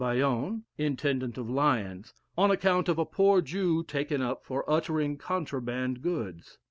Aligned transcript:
Bâillon, 0.01 0.63
Intendant 0.79 1.37
of 1.37 1.47
Lyons, 1.47 2.15
on 2.35 2.49
account 2.49 2.89
of 2.89 2.97
a 2.97 3.05
poor 3.05 3.39
Jew 3.39 3.83
taken 3.83 4.19
up 4.19 4.43
for 4.43 4.67
uttering 4.67 5.15
contraband 5.15 6.01
goods. 6.01 6.57